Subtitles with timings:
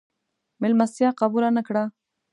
[0.61, 1.83] مېلمستیا قبوله نه کړه.